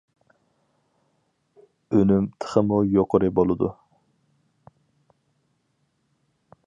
[1.97, 3.71] ئۈنۈم تېخىمۇ يۇقىرى بولىدۇ.